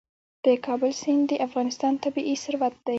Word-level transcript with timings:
د 0.45 0.47
کابل 0.65 0.91
سیند 1.01 1.23
د 1.29 1.33
افغانستان 1.47 1.93
طبعي 2.03 2.35
ثروت 2.43 2.73
دی. 2.85 2.89